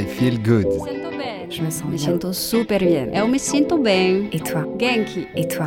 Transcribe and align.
I 0.00 0.06
feel 0.06 0.38
good. 0.38 0.66
Je 1.50 1.60
me 1.60 1.70
sens 1.70 1.90
bien. 1.90 2.32
super 2.32 2.78
bien. 2.78 3.12
Eu 3.12 3.28
me 3.28 3.36
sinto 3.36 3.76
bem. 3.76 4.30
Et 4.32 4.40
toi 4.40 4.64
Genki. 4.78 5.26
Et 5.36 5.46
toi 5.46 5.66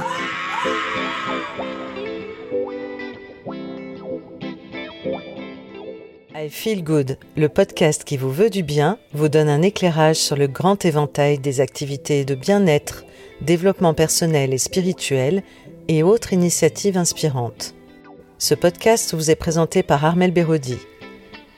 I 6.36 6.50
Feel 6.50 6.84
Good, 6.84 7.20
le 7.38 7.48
podcast 7.48 8.04
qui 8.04 8.18
vous 8.18 8.32
veut 8.32 8.50
du 8.50 8.64
bien, 8.64 8.98
vous 9.14 9.30
donne 9.30 9.50
un 9.50 9.61
éclairage 9.61 10.16
sur 10.16 10.36
le 10.36 10.47
grand 10.47 10.84
éventail 10.84 11.38
des 11.38 11.61
activités 11.61 12.25
de 12.25 12.34
bien-être, 12.34 13.06
développement 13.42 13.93
personnel 13.93 14.52
et 14.52 14.57
spirituel 14.57 15.43
et 15.88 16.02
autres 16.02 16.34
initiatives 16.34 16.97
inspirantes. 16.97 17.75
Ce 18.39 18.56
podcast 18.56 19.14
vous 19.14 19.29
est 19.29 19.36
présenté 19.36 19.84
par 19.84 20.04
Armel 20.04 20.32
Bérodi. 20.32 20.79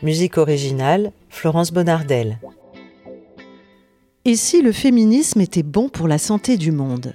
Musique 0.04 0.38
originale, 0.38 1.14
Florence 1.30 1.72
Bonardel. 1.72 2.38
Et 4.28 4.36
si 4.36 4.64
le 4.64 4.72
féminisme 4.72 5.40
était 5.40 5.62
bon 5.62 5.88
pour 5.88 6.08
la 6.08 6.18
santé 6.18 6.58
du 6.58 6.72
monde? 6.72 7.14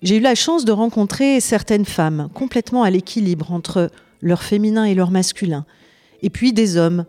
J'ai 0.00 0.18
eu 0.18 0.20
la 0.20 0.36
chance 0.36 0.64
de 0.64 0.70
rencontrer 0.70 1.40
certaines 1.40 1.84
femmes 1.84 2.28
complètement 2.32 2.84
à 2.84 2.90
l'équilibre 2.90 3.50
entre 3.50 3.90
leur 4.22 4.44
féminin 4.44 4.84
et 4.84 4.94
leur 4.94 5.10
masculin, 5.10 5.66
et 6.22 6.30
puis 6.30 6.52
des 6.52 6.76
hommes, 6.76 7.04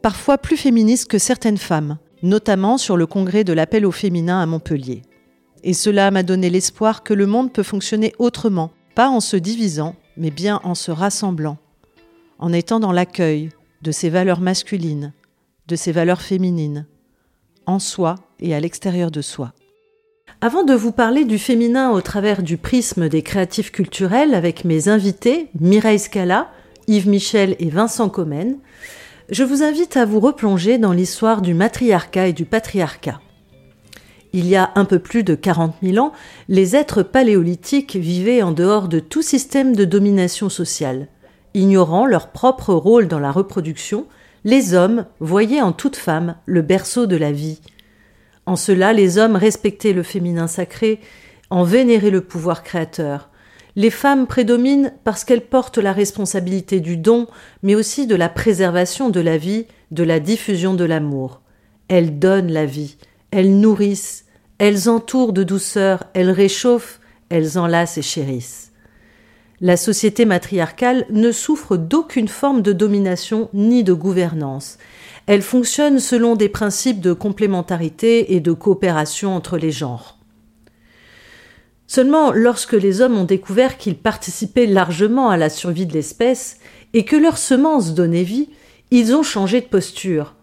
parfois 0.00 0.38
plus 0.38 0.56
féministes 0.56 1.06
que 1.06 1.18
certaines 1.18 1.58
femmes, 1.58 1.98
notamment 2.22 2.78
sur 2.78 2.96
le 2.96 3.06
congrès 3.06 3.44
de 3.44 3.52
l'appel 3.52 3.84
au 3.84 3.90
féminin 3.90 4.40
à 4.40 4.46
Montpellier. 4.46 5.02
Et 5.62 5.74
cela 5.74 6.10
m'a 6.10 6.22
donné 6.22 6.48
l'espoir 6.48 7.02
que 7.02 7.12
le 7.12 7.26
monde 7.26 7.52
peut 7.52 7.62
fonctionner 7.62 8.14
autrement, 8.18 8.70
pas 8.94 9.10
en 9.10 9.20
se 9.20 9.36
divisant, 9.36 9.96
mais 10.16 10.30
bien 10.30 10.62
en 10.64 10.74
se 10.74 10.90
rassemblant, 10.90 11.58
en 12.38 12.54
étant 12.54 12.80
dans 12.80 12.92
l'accueil 12.92 13.50
de 13.82 13.92
ses 13.92 14.08
valeurs 14.08 14.40
masculines, 14.40 15.12
de 15.68 15.76
ses 15.76 15.92
valeurs 15.92 16.22
féminines, 16.22 16.86
en 17.66 17.78
soi 17.78 18.14
et 18.40 18.54
à 18.54 18.60
l'extérieur 18.60 19.10
de 19.10 19.22
soi. 19.22 19.52
Avant 20.40 20.64
de 20.64 20.74
vous 20.74 20.92
parler 20.92 21.24
du 21.24 21.38
féminin 21.38 21.90
au 21.90 22.00
travers 22.00 22.42
du 22.42 22.56
prisme 22.56 23.08
des 23.08 23.22
créatifs 23.22 23.72
culturels 23.72 24.34
avec 24.34 24.64
mes 24.64 24.88
invités, 24.88 25.48
Mireille 25.60 25.98
Scala, 25.98 26.50
Yves 26.88 27.08
Michel 27.08 27.56
et 27.58 27.68
Vincent 27.68 28.08
Comène, 28.08 28.56
je 29.30 29.44
vous 29.44 29.62
invite 29.62 29.96
à 29.96 30.06
vous 30.06 30.18
replonger 30.18 30.78
dans 30.78 30.92
l'histoire 30.92 31.42
du 31.42 31.54
matriarcat 31.54 32.28
et 32.28 32.32
du 32.32 32.46
patriarcat. 32.46 33.20
Il 34.32 34.46
y 34.46 34.56
a 34.56 34.70
un 34.76 34.84
peu 34.84 34.98
plus 34.98 35.24
de 35.24 35.34
40 35.34 35.74
000 35.82 36.04
ans, 36.04 36.12
les 36.48 36.76
êtres 36.76 37.02
paléolithiques 37.02 37.96
vivaient 37.96 38.42
en 38.42 38.52
dehors 38.52 38.88
de 38.88 39.00
tout 39.00 39.22
système 39.22 39.74
de 39.74 39.84
domination 39.84 40.48
sociale. 40.48 41.08
Ignorant 41.54 42.06
leur 42.06 42.28
propre 42.28 42.72
rôle 42.72 43.08
dans 43.08 43.18
la 43.18 43.32
reproduction, 43.32 44.06
les 44.44 44.74
hommes 44.74 45.04
voyaient 45.18 45.60
en 45.60 45.72
toute 45.72 45.96
femme 45.96 46.36
le 46.46 46.62
berceau 46.62 47.06
de 47.06 47.16
la 47.16 47.32
vie. 47.32 47.60
En 48.46 48.56
cela, 48.56 48.92
les 48.92 49.18
hommes 49.18 49.36
respectaient 49.36 49.92
le 49.92 50.02
féminin 50.02 50.46
sacré, 50.46 51.00
en 51.50 51.64
vénéraient 51.64 52.10
le 52.10 52.20
pouvoir 52.20 52.62
créateur. 52.62 53.28
Les 53.76 53.90
femmes 53.90 54.26
prédominent 54.26 54.92
parce 55.04 55.24
qu'elles 55.24 55.46
portent 55.46 55.78
la 55.78 55.92
responsabilité 55.92 56.80
du 56.80 56.96
don, 56.96 57.26
mais 57.62 57.74
aussi 57.74 58.06
de 58.06 58.16
la 58.16 58.28
préservation 58.28 59.10
de 59.10 59.20
la 59.20 59.36
vie, 59.36 59.66
de 59.90 60.02
la 60.02 60.20
diffusion 60.20 60.74
de 60.74 60.84
l'amour. 60.84 61.40
Elles 61.88 62.18
donnent 62.18 62.52
la 62.52 62.66
vie, 62.66 62.96
elles 63.30 63.58
nourrissent, 63.58 64.24
elles 64.58 64.88
entourent 64.88 65.32
de 65.32 65.42
douceur, 65.42 66.04
elles 66.14 66.30
réchauffent, 66.30 67.00
elles 67.28 67.58
enlacent 67.58 67.98
et 67.98 68.02
chérissent. 68.02 68.72
La 69.60 69.76
société 69.76 70.24
matriarcale 70.24 71.06
ne 71.10 71.32
souffre 71.32 71.76
d'aucune 71.76 72.28
forme 72.28 72.62
de 72.62 72.72
domination 72.72 73.50
ni 73.52 73.84
de 73.84 73.92
gouvernance. 73.92 74.78
Elle 75.32 75.42
fonctionne 75.42 76.00
selon 76.00 76.34
des 76.34 76.48
principes 76.48 77.00
de 77.00 77.12
complémentarité 77.12 78.34
et 78.34 78.40
de 78.40 78.50
coopération 78.50 79.32
entre 79.36 79.58
les 79.58 79.70
genres. 79.70 80.18
Seulement, 81.86 82.32
lorsque 82.32 82.72
les 82.72 83.00
hommes 83.00 83.16
ont 83.16 83.26
découvert 83.26 83.78
qu'ils 83.78 83.96
participaient 83.96 84.66
largement 84.66 85.30
à 85.30 85.36
la 85.36 85.48
survie 85.48 85.86
de 85.86 85.92
l'espèce 85.92 86.58
et 86.94 87.04
que 87.04 87.14
leurs 87.14 87.38
semences 87.38 87.94
donnaient 87.94 88.24
vie, 88.24 88.48
ils 88.90 89.14
ont 89.14 89.22
changé 89.22 89.60
de 89.60 89.66
posture. 89.66 90.34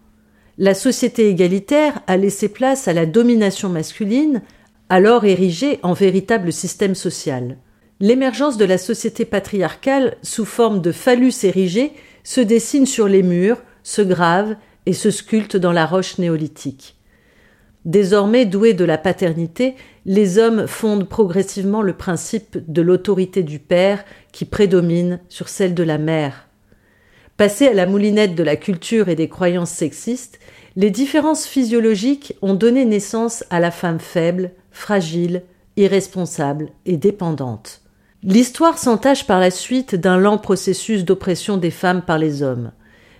La 0.56 0.72
société 0.72 1.28
égalitaire 1.28 2.00
a 2.06 2.16
laissé 2.16 2.48
place 2.48 2.88
à 2.88 2.94
la 2.94 3.04
domination 3.04 3.68
masculine, 3.68 4.40
alors 4.88 5.26
érigée 5.26 5.80
en 5.82 5.92
véritable 5.92 6.50
système 6.50 6.94
social. 6.94 7.58
L'émergence 8.00 8.56
de 8.56 8.64
la 8.64 8.78
société 8.78 9.26
patriarcale 9.26 10.16
sous 10.22 10.46
forme 10.46 10.80
de 10.80 10.92
phallus 10.92 11.44
érigés 11.44 11.92
se 12.24 12.40
dessine 12.40 12.86
sur 12.86 13.06
les 13.06 13.22
murs, 13.22 13.58
se 13.82 14.00
grave 14.00 14.56
et 14.86 14.92
se 14.92 15.10
sculpte 15.10 15.56
dans 15.56 15.72
la 15.72 15.86
roche 15.86 16.18
néolithique. 16.18 16.96
Désormais 17.84 18.44
doués 18.44 18.74
de 18.74 18.84
la 18.84 18.98
paternité, 18.98 19.74
les 20.04 20.38
hommes 20.38 20.66
fondent 20.66 21.08
progressivement 21.08 21.82
le 21.82 21.96
principe 21.96 22.58
de 22.66 22.82
l'autorité 22.82 23.42
du 23.42 23.58
père 23.58 24.04
qui 24.32 24.44
prédomine 24.44 25.20
sur 25.28 25.48
celle 25.48 25.74
de 25.74 25.82
la 25.82 25.98
mère. 25.98 26.48
Passés 27.36 27.68
à 27.68 27.72
la 27.72 27.86
moulinette 27.86 28.34
de 28.34 28.42
la 28.42 28.56
culture 28.56 29.08
et 29.08 29.14
des 29.14 29.28
croyances 29.28 29.70
sexistes, 29.70 30.40
les 30.74 30.90
différences 30.90 31.46
physiologiques 31.46 32.34
ont 32.42 32.54
donné 32.54 32.84
naissance 32.84 33.44
à 33.50 33.60
la 33.60 33.70
femme 33.70 34.00
faible, 34.00 34.50
fragile, 34.70 35.42
irresponsable 35.76 36.70
et 36.84 36.96
dépendante. 36.96 37.82
L'histoire 38.24 38.78
s'entache 38.78 39.26
par 39.26 39.38
la 39.38 39.52
suite 39.52 39.94
d'un 39.94 40.18
lent 40.18 40.38
processus 40.38 41.04
d'oppression 41.04 41.56
des 41.56 41.70
femmes 41.70 42.02
par 42.02 42.18
les 42.18 42.42
hommes. 42.42 42.72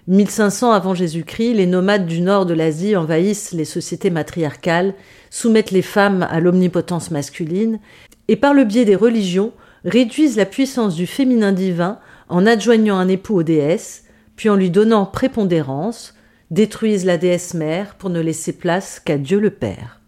1500 0.09 0.73
avant 0.73 0.95
Jésus-Christ, 0.95 1.53
les 1.53 1.67
nomades 1.67 2.07
du 2.07 2.23
nord 2.23 2.47
de 2.47 2.55
l'Asie 2.55 2.97
envahissent 2.97 3.53
les 3.53 3.67
sociétés 3.67 4.09
matriarcales, 4.09 4.95
soumettent 5.29 5.71
les 5.71 5.83
femmes 5.83 6.27
à 6.31 6.41
l'omnipotence 6.41 7.11
masculine 7.11 7.79
et 8.27 8.37
par 8.37 8.55
le 8.55 8.65
biais 8.65 8.87
des 8.87 8.97
religions 8.97 9.53
réduisent 9.85 10.39
la 10.39 10.47
puissance 10.47 10.95
du 10.95 11.07
féminin 11.07 11.53
divin 11.53 11.99
en 12.31 12.47
adjoignant 12.47 12.97
un 12.97 13.07
époux 13.07 13.37
aux 13.37 13.43
déesses, 13.43 14.05
puis 14.35 14.49
en 14.49 14.57
lui 14.57 14.71
donnant 14.71 15.05
prépondérance, 15.05 16.15
détruisent 16.51 17.05
la 17.05 17.19
déesse 17.19 17.53
mère 17.53 17.95
pour 17.97 18.09
ne 18.09 18.21
laisser 18.21 18.53
place 18.53 19.01
qu'à 19.01 19.19
Dieu 19.19 19.39
le 19.39 19.51
Père. 19.51 20.01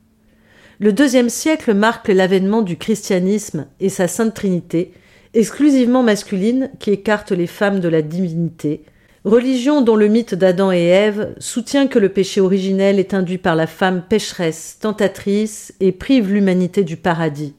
Le 0.79 0.95
deuxième 0.95 1.29
siècle 1.29 1.75
marque 1.75 2.09
l'avènement 2.09 2.63
du 2.63 2.79
christianisme 2.79 3.67
et 3.81 3.91
sa 3.91 4.09
sainte 4.09 4.33
Trinité, 4.33 4.95
exclusivement 5.35 6.03
masculine 6.03 6.71
qui 6.79 6.91
écarte 6.91 7.33
les 7.33 7.47
femmes 7.47 7.81
de 7.81 7.89
la 7.89 8.01
divinité, 8.01 8.85
religion 9.25 9.83
dont 9.83 9.97
le 9.97 10.09
mythe 10.09 10.35
d'Adam 10.35 10.73
et 10.73 10.85
Ève 10.85 11.35
soutient 11.39 11.87
que 11.87 11.99
le 11.99 12.09
péché 12.09 12.41
originel 12.41 12.99
est 12.99 13.15
induit 13.15 13.39
par 13.39 13.57
la 13.57 13.67
femme 13.67 14.03
pécheresse, 14.09 14.79
tentatrice 14.81 15.75
et 15.81 15.93
prive 15.93 16.33
l'humanité 16.33 16.85
du 16.85 16.97
paradis. 16.97 17.55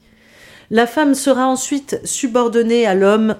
La 0.70 0.88
femme 0.88 1.16
sera 1.16 1.48
ensuite 1.48 2.00
subordonnée 2.04 2.86
à 2.86 2.96
l'homme 2.96 3.36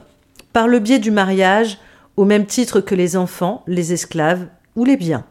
par 0.54 0.68
le 0.68 0.80
biais 0.80 1.00
du 1.00 1.12
mariage, 1.12 1.78
au 2.18 2.26
même 2.26 2.46
titre 2.46 2.82
que 2.82 2.94
les 2.94 3.16
enfants, 3.16 3.64
les 3.68 3.94
esclaves 3.94 4.48
ou 4.76 4.84
les 4.84 4.98
biens. 4.98 5.26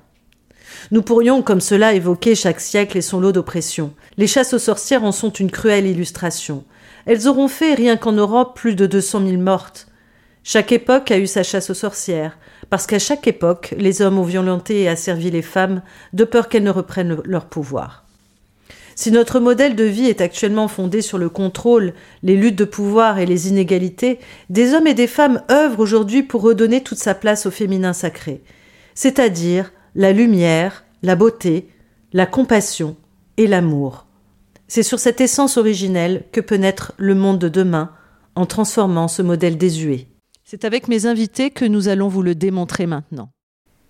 Nous 0.90 1.02
pourrions, 1.02 1.42
comme 1.42 1.60
cela, 1.60 1.92
évoquer 1.92 2.34
chaque 2.34 2.60
siècle 2.60 2.96
et 2.96 3.02
son 3.02 3.20
lot 3.20 3.32
d'oppression. 3.32 3.92
Les 4.16 4.26
chasses 4.26 4.54
aux 4.54 4.58
sorcières 4.58 5.04
en 5.04 5.12
sont 5.12 5.30
une 5.30 5.50
cruelle 5.50 5.86
illustration. 5.86 6.64
Elles 7.06 7.28
auront 7.28 7.48
fait, 7.48 7.74
rien 7.74 7.96
qu'en 7.96 8.12
Europe, 8.12 8.56
plus 8.56 8.74
de 8.74 8.86
200 8.86 9.26
000 9.26 9.42
mortes. 9.42 9.88
Chaque 10.42 10.72
époque 10.72 11.10
a 11.10 11.18
eu 11.18 11.26
sa 11.26 11.42
chasse 11.42 11.70
aux 11.70 11.74
sorcières, 11.74 12.38
parce 12.70 12.86
qu'à 12.86 12.98
chaque 12.98 13.26
époque, 13.26 13.74
les 13.76 14.00
hommes 14.00 14.18
ont 14.18 14.24
violenté 14.24 14.82
et 14.82 14.88
asservi 14.88 15.30
les 15.30 15.42
femmes 15.42 15.82
de 16.12 16.24
peur 16.24 16.48
qu'elles 16.48 16.62
ne 16.62 16.70
reprennent 16.70 17.20
leur 17.24 17.46
pouvoir. 17.46 18.04
Si 18.94 19.10
notre 19.10 19.40
modèle 19.40 19.76
de 19.76 19.84
vie 19.84 20.06
est 20.06 20.20
actuellement 20.20 20.68
fondé 20.68 21.00
sur 21.00 21.16
le 21.16 21.28
contrôle, 21.28 21.94
les 22.22 22.36
luttes 22.36 22.56
de 22.56 22.64
pouvoir 22.64 23.18
et 23.18 23.26
les 23.26 23.48
inégalités, 23.48 24.18
des 24.50 24.74
hommes 24.74 24.86
et 24.86 24.94
des 24.94 25.06
femmes 25.06 25.42
œuvrent 25.50 25.80
aujourd'hui 25.80 26.22
pour 26.22 26.42
redonner 26.42 26.82
toute 26.82 26.98
sa 26.98 27.14
place 27.14 27.46
au 27.46 27.50
féminin 27.50 27.92
sacré, 27.92 28.42
c'est-à-dire 28.94 29.72
la 29.94 30.12
lumière, 30.12 30.84
la 31.02 31.16
beauté, 31.16 31.68
la 32.12 32.26
compassion 32.26 32.96
et 33.36 33.46
l'amour. 33.46 34.06
C'est 34.68 34.82
sur 34.82 34.98
cette 34.98 35.20
essence 35.20 35.56
originelle 35.56 36.24
que 36.32 36.40
peut 36.40 36.56
naître 36.56 36.92
le 36.98 37.14
monde 37.14 37.38
de 37.38 37.48
demain 37.48 37.90
en 38.34 38.46
transformant 38.46 39.08
ce 39.08 39.22
modèle 39.22 39.56
désuet. 39.56 40.06
C'est 40.50 40.64
avec 40.64 40.88
mes 40.88 41.06
invités 41.06 41.52
que 41.52 41.64
nous 41.64 41.86
allons 41.86 42.08
vous 42.08 42.22
le 42.22 42.34
démontrer 42.34 42.88
maintenant. 42.88 43.30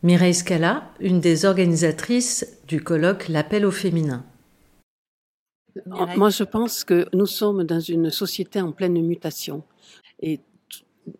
Mireille 0.03 0.35
Scala, 0.35 0.93
une 1.01 1.19
des 1.19 1.47
organisatrices 1.47 2.59
du 2.69 2.85
colloque 2.85 3.29
L'appel 3.29 3.65
au 3.65 3.71
féminin. 3.71 4.27
Moi, 5.87 6.29
je 6.29 6.45
pense 6.45 6.85
que 6.85 7.07
nous 7.15 7.25
sommes 7.25 7.65
dans 7.65 7.81
une 7.81 8.11
société 8.11 8.61
en 8.61 8.73
pleine 8.73 9.01
mutation. 9.01 9.63
Et 10.21 10.41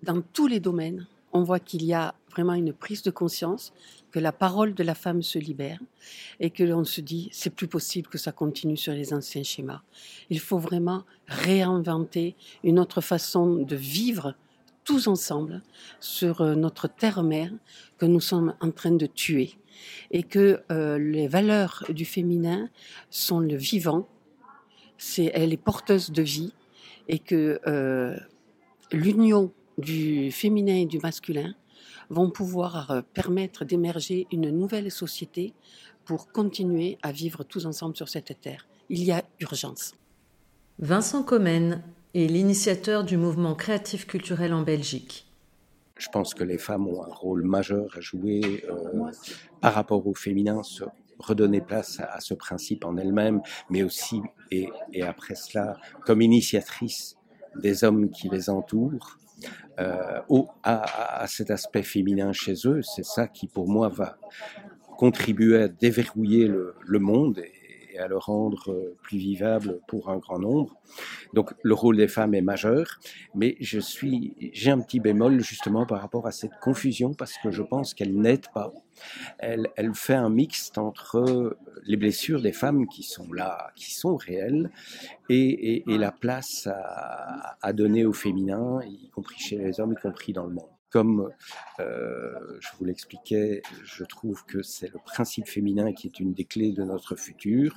dans 0.03 0.21
tous 0.21 0.47
les 0.47 0.61
domaines, 0.61 1.07
on 1.33 1.43
voit 1.43 1.59
qu'il 1.59 1.87
y 1.87 1.95
a 1.95 2.15
vraiment 2.33 2.53
une 2.53 2.75
prise 2.75 3.03
de 3.03 3.11
conscience, 3.11 3.73
que 4.11 4.19
la 4.19 4.33
parole 4.33 4.75
de 4.75 4.83
la 4.83 4.95
femme 4.95 5.23
se 5.23 5.39
libère 5.39 5.81
et 6.39 6.51
que 6.51 6.65
l'on 6.65 6.85
se 6.85 7.01
dit, 7.01 7.31
c'est 7.33 7.49
plus 7.49 7.67
possible 7.67 8.09
que 8.09 8.19
ça 8.19 8.33
continue 8.33 8.77
sur 8.77 8.93
les 8.93 9.15
anciens 9.15 9.43
schémas. 9.43 9.81
Il 10.29 10.39
faut 10.39 10.59
vraiment 10.59 11.05
réinventer 11.29 12.37
une 12.63 12.79
autre 12.79 13.01
façon 13.01 13.55
de 13.55 13.77
vivre 13.77 14.35
tous 14.85 15.07
ensemble 15.07 15.63
sur 16.01 16.41
euh, 16.41 16.55
notre 16.55 16.89
terre-mère 16.89 17.53
que 17.99 18.07
nous 18.07 18.21
sommes 18.21 18.55
en 18.61 18.71
train 18.71 18.93
de 18.93 19.07
tuer. 19.07 19.57
et 20.11 20.25
que 20.25 20.61
euh, 20.71 20.99
les 20.99 21.27
valeurs 21.27 21.85
du 21.89 22.05
féminin 22.05 22.69
sont 23.09 23.41
le 23.41 23.57
vivant, 23.57 24.07
c'est 24.99 25.31
elle 25.33 25.53
est 25.55 25.65
porteuse 25.71 26.11
de 26.11 26.23
vie 26.23 26.53
et 27.09 27.19
que 27.19 27.61
euh, 27.67 28.15
l'union 28.93 29.53
du 29.79 30.31
féminin 30.31 30.77
et 30.77 30.87
du 30.87 30.99
masculin 30.99 31.55
vont 32.11 32.31
pouvoir 32.31 33.03
permettre 33.15 33.65
d'émerger 33.65 34.27
une 34.33 34.51
nouvelle 34.51 34.91
société 34.91 35.55
pour 36.05 36.31
continuer 36.31 36.99
à 37.03 37.13
vivre 37.13 37.45
tous 37.45 37.65
ensemble 37.67 37.97
sur 37.97 38.09
cette 38.09 38.39
terre. 38.41 38.67
Il 38.91 39.03
y 39.03 39.13
a 39.13 39.23
urgence. 39.39 39.95
Vincent 40.81 41.23
Comène 41.23 41.83
est 42.15 42.27
l'initiateur 42.27 43.05
du 43.05 43.17
mouvement 43.17 43.55
créatif 43.55 44.07
culturel 44.07 44.53
en 44.53 44.63
Belgique. 44.63 45.27
Je 45.97 46.09
pense 46.09 46.35
que 46.35 46.45
les 46.45 46.59
femmes 46.59 46.89
ont 46.89 47.03
un 47.05 47.13
rôle 47.13 47.43
majeur 47.43 47.95
à 47.97 48.01
jouer 48.01 48.65
euh, 48.71 49.11
par 49.61 49.75
rapport 49.75 50.07
au 50.07 50.15
féminin, 50.15 50.63
se 50.63 50.85
redonner 51.19 51.61
place 51.61 52.01
à, 52.01 52.21
ce 52.21 52.33
principe 52.33 52.87
en 52.87 52.97
elle-même, 52.97 53.43
mais 53.69 53.83
aussi, 53.83 54.23
et, 54.51 54.71
et, 54.95 55.03
après 55.03 55.35
cela, 55.35 55.77
comme 56.07 56.23
initiatrice 56.23 57.17
des 57.57 57.85
hommes 57.85 58.11
qui 58.11 58.31
les 58.31 58.49
entourent, 58.49 59.19
euh, 59.79 60.21
au, 60.29 60.49
à, 60.63 61.23
à, 61.23 61.27
cet 61.27 61.51
aspect 61.51 61.83
féminin 61.83 62.33
chez 62.33 62.55
eux. 62.67 62.81
C'est 62.83 63.05
ça 63.05 63.27
qui, 63.27 63.47
pour 63.47 63.69
moi, 63.69 63.89
va 63.89 64.19
contribuer 64.97 65.63
à 65.63 65.69
déverrouiller 65.69 66.47
le, 66.47 66.75
le 66.87 66.99
monde 66.99 67.39
et 67.39 67.60
à 67.99 68.09
le 68.09 68.17
rendre 68.19 68.71
euh, 68.71 68.97
plus 69.03 69.19
vivable 69.19 69.81
pour 69.89 70.11
un 70.11 70.19
grand 70.19 70.39
nombre. 70.39 70.77
Donc 71.35 71.55
le 71.63 71.75
rôle 71.75 71.97
des 71.97 72.09
femmes 72.09 72.35
est 72.35 72.41
majeur, 72.43 72.99
mais 73.35 73.57
je 73.61 73.79
suis, 73.79 74.35
j'ai 74.53 74.71
un 74.71 74.81
petit 74.81 75.01
bémol 75.01 75.41
justement 75.41 75.87
par 75.87 76.01
rapport 76.01 76.27
à 76.27 76.33
cette 76.33 76.59
confusion 76.61 77.15
parce 77.15 77.35
que 77.39 77.51
je 77.51 77.63
pense 77.63 77.95
qu'elle 77.95 78.15
n'aide 78.15 78.47
pas. 78.53 78.73
Elle, 79.39 79.69
elle 79.77 79.95
fait 79.95 80.15
un 80.15 80.31
mixte 80.31 80.79
entre 80.79 81.57
les 81.85 81.97
blessures 81.97 82.43
des 82.43 82.53
femmes 82.53 82.87
qui 82.87 83.03
sont 83.03 83.33
là, 83.33 83.71
qui 83.75 83.93
sont 83.93 84.17
réelles, 84.17 84.71
et, 85.29 85.37
et, 85.37 85.91
et 85.91 85.99
la 85.99 86.13
place 86.13 86.67
à, 86.67 87.57
à 87.63 87.73
donner 87.73 88.05
au 88.05 88.13
féminin, 88.13 88.81
y 88.85 89.09
compris 89.11 89.39
chez 89.39 89.57
les 89.57 89.81
hommes, 89.81 89.93
y 89.93 90.01
compris 90.01 90.33
dans 90.33 90.45
le 90.45 90.53
monde 90.53 90.80
comme 90.91 91.31
euh, 91.79 92.59
je 92.61 92.69
vous 92.79 92.85
l'expliquais, 92.85 93.63
je 93.85 94.05
trouve 94.05 94.45
que 94.45 94.63
c'est 94.63 94.93
le 94.93 94.99
principe 95.05 95.49
féminin 95.49 95.93
qui 95.93 96.09
est 96.09 96.21
une 96.21 96.33
des 96.33 96.45
clés 96.45 96.73
de 96.73 96.83
notre 96.83 97.17
futur. 97.17 97.75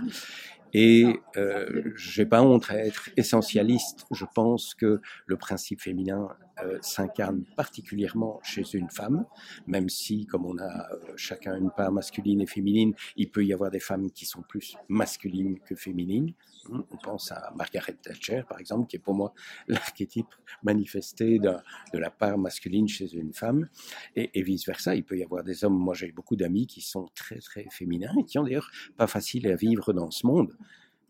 Et 0.73 1.19
euh, 1.37 1.93
j'ai 1.95 2.25
pas 2.25 2.41
honte 2.41 2.69
à 2.69 2.77
être 2.77 3.09
essentialiste. 3.15 4.05
Je 4.11 4.25
pense 4.33 4.73
que 4.73 5.01
le 5.27 5.37
principe 5.37 5.81
féminin 5.81 6.29
euh, 6.63 6.77
s'incarne 6.81 7.43
particulièrement 7.55 8.39
chez 8.43 8.63
une 8.73 8.89
femme, 8.89 9.25
même 9.67 9.89
si, 9.89 10.25
comme 10.25 10.45
on 10.45 10.57
a 10.57 10.91
euh, 10.91 11.13
chacun 11.15 11.57
une 11.57 11.71
part 11.71 11.91
masculine 11.91 12.41
et 12.41 12.47
féminine, 12.47 12.93
il 13.15 13.29
peut 13.29 13.45
y 13.45 13.53
avoir 13.53 13.71
des 13.71 13.79
femmes 13.79 14.11
qui 14.11 14.25
sont 14.25 14.41
plus 14.41 14.75
masculines 14.87 15.59
que 15.59 15.75
féminines. 15.75 16.33
Hum, 16.69 16.85
on 16.91 16.97
pense 16.97 17.31
à 17.31 17.51
Margaret 17.55 17.93
Thatcher, 18.01 18.43
par 18.47 18.59
exemple, 18.59 18.87
qui 18.87 18.95
est 18.95 18.99
pour 18.99 19.13
moi 19.13 19.33
l'archétype 19.67 20.33
manifesté 20.63 21.37
de, 21.39 21.51
de, 21.93 21.97
la 21.99 22.09
part 22.09 22.37
masculine 22.37 22.87
chez 22.87 23.13
une 23.13 23.33
femme, 23.33 23.67
et, 24.15 24.29
et 24.33 24.43
vice-versa. 24.43 24.95
Il 24.95 25.03
peut 25.03 25.17
y 25.17 25.23
avoir 25.23 25.43
des 25.43 25.65
hommes, 25.65 25.77
moi 25.77 25.93
j'ai 25.93 26.11
beaucoup 26.11 26.35
d'amis 26.35 26.67
qui 26.67 26.81
sont 26.81 27.09
très 27.15 27.39
très 27.39 27.67
féminins, 27.71 28.13
et 28.19 28.25
qui 28.25 28.37
ont 28.39 28.43
d'ailleurs 28.43 28.71
pas 28.95 29.07
facile 29.07 29.47
à 29.47 29.55
vivre 29.55 29.91
dans 29.93 30.11
ce 30.11 30.25
monde 30.25 30.55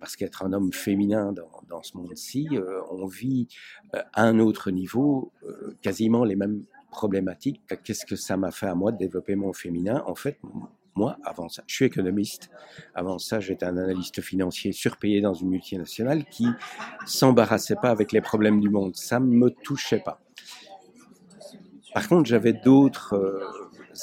parce 0.03 0.17
qu'être 0.17 0.43
un 0.43 0.51
homme 0.51 0.73
féminin 0.73 1.33
dans, 1.69 1.81
ce 1.81 1.95
monde-ci, 1.95 2.49
euh, 2.51 2.81
on 2.91 3.05
vit 3.05 3.47
euh, 3.95 4.01
à 4.11 4.23
un 4.23 4.39
autre 4.39 4.69
niveau 4.69 5.31
euh, 5.45 5.77
quasiment 5.81 6.25
les 6.25 6.35
mêmes 6.35 6.65
problématiques. 6.91 7.61
Qu'est-ce 7.85 8.05
que 8.05 8.17
ça 8.17 8.35
m'a 8.35 8.51
fait 8.51 8.67
à 8.67 8.75
moi 8.75 8.91
de 8.91 8.97
développer 8.97 9.35
mon 9.35 9.53
féminin? 9.53 10.03
En 10.05 10.13
fait, 10.13 10.39
moi, 10.93 11.15
avant 11.23 11.47
ça, 11.47 11.63
je 11.67 11.75
suis 11.75 11.85
économiste. 11.85 12.49
Avant 12.93 13.17
ça, 13.17 13.39
j'étais 13.39 13.65
un 13.65 13.77
analyste 13.77 14.19
financier 14.19 14.73
surpayé 14.73 15.21
dans 15.21 15.35
une 15.35 15.47
multinationale 15.47 16.25
qui 16.25 16.47
s'embarrassait 17.05 17.77
pas 17.77 17.89
avec 17.89 18.11
les 18.11 18.19
problèmes 18.19 18.59
du 18.59 18.69
monde. 18.69 18.97
Ça 18.97 19.21
me 19.21 19.51
touchait 19.51 20.03
pas. 20.03 20.19
Par 21.93 22.09
contre, 22.09 22.25
j'avais 22.25 22.51
d'autres 22.51 23.41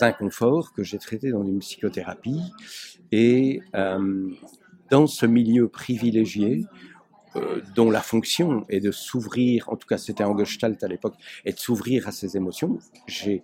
inconforts 0.00 0.72
que 0.72 0.82
j'ai 0.82 0.96
traités 0.96 1.30
dans 1.30 1.44
une 1.44 1.58
psychothérapie 1.58 2.40
et 3.12 3.60
dans 4.90 5.06
ce 5.06 5.26
milieu 5.26 5.68
privilégié, 5.68 6.64
euh, 7.36 7.60
dont 7.74 7.90
la 7.90 8.00
fonction 8.00 8.64
est 8.68 8.80
de 8.80 8.90
s'ouvrir, 8.90 9.68
en 9.68 9.76
tout 9.76 9.86
cas 9.86 9.98
c'était 9.98 10.24
en 10.24 10.36
Gestalt 10.36 10.82
à 10.82 10.88
l'époque, 10.88 11.14
et 11.44 11.52
de 11.52 11.58
s'ouvrir 11.58 12.08
à 12.08 12.12
ses 12.12 12.36
émotions, 12.36 12.78
j'ai 13.06 13.42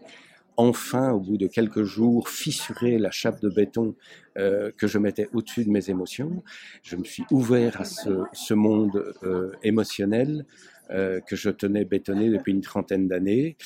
enfin, 0.56 1.12
au 1.12 1.20
bout 1.20 1.36
de 1.36 1.46
quelques 1.46 1.84
jours, 1.84 2.30
fissuré 2.30 2.98
la 2.98 3.10
chape 3.10 3.42
de 3.42 3.50
béton 3.50 3.94
euh, 4.38 4.72
que 4.76 4.86
je 4.86 4.98
mettais 4.98 5.28
au-dessus 5.34 5.64
de 5.66 5.70
mes 5.70 5.90
émotions. 5.90 6.42
Je 6.82 6.96
me 6.96 7.04
suis 7.04 7.24
ouvert 7.30 7.78
à 7.78 7.84
ce, 7.84 8.54
monde 8.54 9.14
euh, 9.22 9.52
émotionnel 9.62 10.46
que 10.88 11.34
je 11.34 11.50
tenais 11.50 11.84
bétonné 11.84 12.30
depuis 12.30 12.52
une 12.52 12.60
trentaine 12.60 13.08
d'années. 13.08 13.56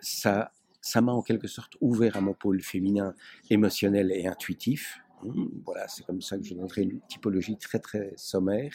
Ça 0.00 0.50
ça 0.80 1.00
m'a 1.00 1.12
en 1.12 1.22
quelque 1.22 1.48
sorte 1.48 1.74
ouvert 1.80 2.16
à 2.16 2.20
mon 2.20 2.34
pôle 2.34 2.62
féminin 2.62 3.14
émotionnel 3.50 4.10
et 4.12 4.26
intuitif. 4.26 5.00
Hum, 5.24 5.50
voilà, 5.64 5.88
c'est 5.88 6.04
comme 6.06 6.20
ça 6.20 6.38
que 6.38 6.44
je 6.44 6.54
donnerai 6.54 6.82
une 6.82 7.00
typologie 7.08 7.56
très 7.56 7.78
très 7.78 8.12
sommaire. 8.16 8.72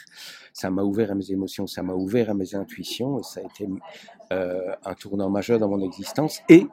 Ça 0.51 0.69
m'a 0.69 0.83
ouvert 0.83 1.11
à 1.11 1.15
mes 1.15 1.31
émotions, 1.31 1.67
ça 1.67 1.83
m'a 1.83 1.93
ouvert 1.93 2.29
à 2.29 2.33
mes 2.33 2.55
intuitions, 2.55 3.19
et 3.19 3.23
ça 3.23 3.39
a 3.39 3.43
été 3.43 3.67
euh, 4.31 4.75
un 4.83 4.93
tournant 4.93 5.29
majeur 5.29 5.59
dans 5.59 5.69
mon 5.69 5.81
existence. 5.81 6.41
Et, 6.49 6.67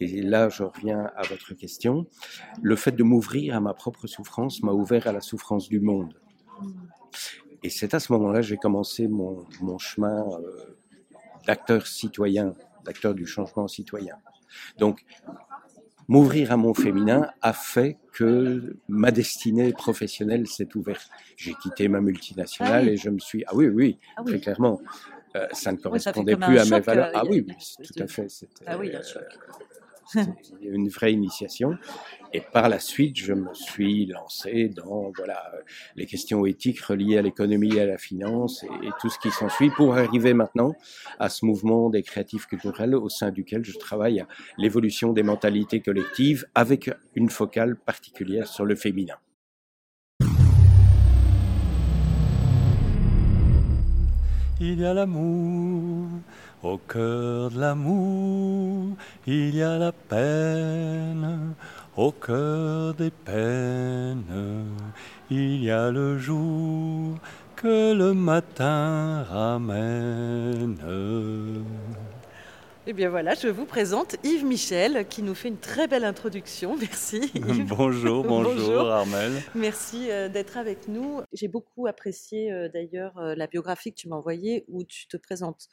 et 0.00 0.22
là 0.22 0.48
je 0.48 0.64
reviens 0.64 1.10
à 1.16 1.22
votre 1.22 1.54
question, 1.54 2.06
le 2.60 2.76
fait 2.76 2.92
de 2.92 3.02
m'ouvrir 3.04 3.56
à 3.56 3.60
ma 3.60 3.74
propre 3.74 4.06
souffrance 4.06 4.62
m'a 4.62 4.72
ouvert 4.72 5.06
à 5.06 5.12
la 5.12 5.20
souffrance 5.20 5.68
du 5.68 5.80
monde. 5.80 6.14
Et 7.62 7.70
c'est 7.70 7.94
à 7.94 8.00
ce 8.00 8.12
moment-là 8.12 8.40
que 8.40 8.46
j'ai 8.46 8.56
commencé 8.56 9.08
mon, 9.08 9.44
mon 9.60 9.78
chemin 9.78 10.26
euh, 10.40 10.76
d'acteur 11.46 11.86
citoyen, 11.86 12.54
d'acteur 12.84 13.14
du 13.14 13.26
changement 13.26 13.68
citoyen. 13.68 14.16
Donc, 14.78 15.04
m'ouvrir 16.08 16.52
à 16.52 16.56
mon 16.56 16.74
féminin 16.74 17.28
a 17.42 17.52
fait 17.52 17.98
que 18.12 18.76
ma 18.88 19.10
destinée 19.10 19.72
professionnelle 19.72 20.46
s'est 20.46 20.74
ouverte. 20.74 21.08
J'ai 21.36 21.54
quitté 21.54 21.88
ma 21.88 22.00
multinationale 22.00 22.82
ah 22.82 22.86
oui. 22.86 22.90
et 22.90 22.96
je 22.96 23.10
me 23.10 23.18
suis... 23.18 23.44
Ah 23.46 23.54
oui, 23.54 23.68
oui, 23.68 23.98
ah 24.16 24.22
oui. 24.24 24.32
très 24.32 24.40
clairement. 24.40 24.80
Euh, 25.36 25.46
ça 25.52 25.72
ne 25.72 25.76
correspondait 25.76 26.34
oui, 26.34 26.40
ça 26.40 26.46
plus 26.46 26.58
à 26.58 26.64
mes 26.64 26.80
valeurs. 26.80 27.08
Euh, 27.08 27.12
ah 27.14 27.24
oui, 27.28 27.46
tout 27.46 28.02
à 28.02 28.06
fait. 28.06 28.26
Ah 28.66 28.78
oui, 28.78 28.88
bien 28.88 29.02
sûr. 29.02 29.20
Une 30.60 30.88
vraie 30.88 31.12
initiation. 31.12 31.76
Et 32.32 32.40
par 32.40 32.68
la 32.68 32.78
suite, 32.78 33.16
je 33.16 33.32
me 33.32 33.52
suis 33.54 34.06
lancé 34.06 34.68
dans 34.68 35.10
voilà 35.16 35.50
les 35.96 36.06
questions 36.06 36.44
éthiques 36.44 36.80
reliées 36.80 37.18
à 37.18 37.22
l'économie 37.22 37.74
et 37.76 37.80
à 37.80 37.86
la 37.86 37.98
finance 37.98 38.64
et, 38.64 38.86
et 38.86 38.90
tout 39.00 39.08
ce 39.08 39.18
qui 39.18 39.30
s'ensuit 39.30 39.70
pour 39.70 39.96
arriver 39.96 40.34
maintenant 40.34 40.74
à 41.18 41.28
ce 41.28 41.46
mouvement 41.46 41.88
des 41.88 42.02
créatifs 42.02 42.46
culturels 42.46 42.94
au 42.94 43.08
sein 43.08 43.30
duquel 43.30 43.64
je 43.64 43.76
travaille 43.78 44.20
à 44.20 44.28
l'évolution 44.58 45.12
des 45.12 45.22
mentalités 45.22 45.80
collectives 45.80 46.46
avec 46.54 46.90
une 47.14 47.30
focale 47.30 47.76
particulière 47.76 48.46
sur 48.46 48.64
le 48.64 48.74
féminin. 48.74 49.16
Il 54.60 54.80
y 54.80 54.84
a 54.84 54.92
l'amour 54.92 56.08
au 56.62 56.78
cœur 56.78 57.50
de 57.50 57.60
l'amour, 57.60 58.96
il 59.26 59.54
y 59.54 59.62
a 59.62 59.78
la 59.78 59.92
peine. 59.92 61.54
Au 61.96 62.12
cœur 62.12 62.94
des 62.94 63.10
peines, 63.10 64.66
il 65.30 65.64
y 65.64 65.70
a 65.70 65.90
le 65.90 66.18
jour 66.18 67.16
que 67.56 67.92
le 67.92 68.14
matin 68.14 69.24
ramène. 69.24 70.76
Eh 72.90 72.94
bien 72.94 73.10
voilà, 73.10 73.34
je 73.34 73.48
vous 73.48 73.66
présente 73.66 74.16
Yves 74.24 74.46
Michel 74.46 75.06
qui 75.08 75.22
nous 75.22 75.34
fait 75.34 75.48
une 75.48 75.58
très 75.58 75.86
belle 75.86 76.04
introduction. 76.04 76.74
Merci. 76.80 77.30
Yves. 77.34 77.64
bonjour, 77.68 78.24
bonjour, 78.24 78.54
bonjour, 78.54 78.90
Armel. 78.90 79.32
Merci 79.54 80.10
euh, 80.10 80.30
d'être 80.30 80.56
avec 80.56 80.88
nous. 80.88 81.20
J'ai 81.34 81.48
beaucoup 81.48 81.86
apprécié 81.86 82.50
euh, 82.50 82.70
d'ailleurs 82.70 83.18
euh, 83.18 83.34
la 83.34 83.46
biographie 83.46 83.92
que 83.92 83.98
tu 83.98 84.08
m'as 84.08 84.16
envoyée 84.16 84.64
où 84.68 84.84
tu 84.84 85.06
te 85.06 85.18
présentes 85.18 85.68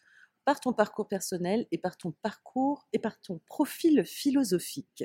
par 0.45 0.59
ton 0.59 0.73
parcours 0.73 1.07
personnel 1.07 1.67
et 1.71 1.77
par 1.77 1.97
ton 1.97 2.11
parcours 2.11 2.87
et 2.93 2.99
par 2.99 3.19
ton 3.19 3.41
profil 3.47 4.05
philosophique. 4.05 5.03